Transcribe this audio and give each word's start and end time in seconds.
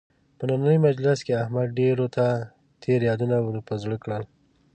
په 0.37 0.43
نننۍ 0.49 0.77
مجلس 0.87 1.19
کې 1.25 1.39
احمد 1.43 1.67
ډېرو 1.79 2.05
ته 2.15 2.25
تېر 2.83 2.99
یادونه 3.09 3.35
ور 3.41 3.57
په 3.67 3.73
زړه 3.83 3.97
کړل. 4.03 4.23